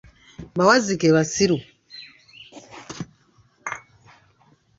[0.57, 1.57] Bawazzike basiru.